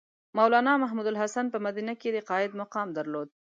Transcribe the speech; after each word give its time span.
مولنا 0.37 0.73
محمودالحسن 0.83 1.45
په 1.53 1.57
مدینه 1.65 1.93
کې 2.01 2.09
د 2.13 2.17
قاید 2.29 2.51
مقام 2.61 2.87
درلود. 2.97 3.29